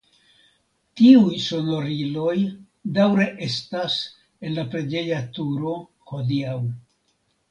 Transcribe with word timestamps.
Tiuj 0.99 1.35
sonoriloj 1.47 2.33
daŭre 2.95 3.27
estas 3.49 3.97
en 4.49 4.57
la 4.57 4.63
preĝeja 4.71 5.19
turo 5.39 5.75
hodiaŭ. 6.13 6.57